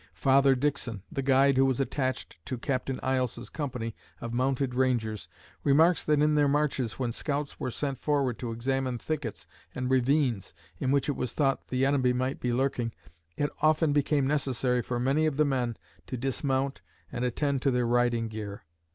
[0.15, 5.27] Father Dixon, the guide who was attached to Captain Iles's company of mounted rangers,
[5.63, 9.45] remarks that in their marches when scouts were sent forward to examine thickets
[9.75, 12.93] and ravines in which it was thought the enemy might be lurking
[13.37, 15.77] it often became necessary for many of the men
[16.07, 16.81] to dismount
[17.11, 18.63] and attend to their riding gear.